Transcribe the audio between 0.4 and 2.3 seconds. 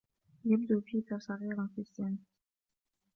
يبدو بيتر صغيراً في السن.